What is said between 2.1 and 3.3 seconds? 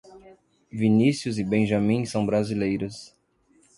Brasileiros.